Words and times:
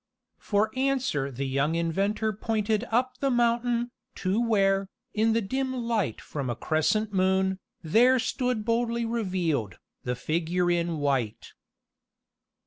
For 0.39 0.71
answer 0.75 1.29
the 1.29 1.45
young 1.45 1.75
inventor 1.75 2.33
pointed 2.33 2.85
up 2.85 3.19
the 3.19 3.29
mountain, 3.29 3.91
to 4.15 4.41
where, 4.43 4.89
in 5.13 5.33
the 5.33 5.41
dim 5.43 5.75
light 5.75 6.19
from 6.19 6.49
a 6.49 6.55
crescent 6.55 7.13
moon, 7.13 7.59
there 7.83 8.17
stood 8.17 8.65
boldly 8.65 9.05
revealed, 9.05 9.77
the 10.03 10.15
figure 10.15 10.71
in 10.71 10.97
white. 10.97 11.53